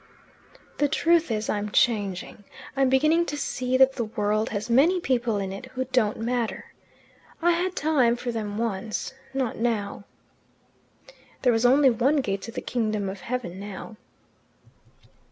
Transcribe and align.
"The 0.79 0.87
truth 0.87 1.29
is, 1.29 1.47
I'm 1.47 1.69
changing. 1.69 2.43
I'm 2.75 2.89
beginning 2.89 3.27
to 3.27 3.37
see 3.37 3.77
that 3.77 3.93
the 3.93 4.05
world 4.05 4.49
has 4.49 4.67
many 4.67 4.99
people 4.99 5.37
in 5.37 5.51
it 5.53 5.67
who 5.67 5.85
don't 5.85 6.17
matter. 6.17 6.73
I 7.39 7.51
had 7.51 7.75
time 7.75 8.15
for 8.15 8.31
them 8.31 8.57
once. 8.57 9.13
Not 9.31 9.57
now." 9.57 10.05
There 11.43 11.53
was 11.53 11.67
only 11.67 11.91
one 11.91 12.15
gate 12.15 12.41
to 12.41 12.51
the 12.51 12.61
kingdom 12.61 13.09
of 13.09 13.21
heaven 13.21 13.59
now. 13.59 13.95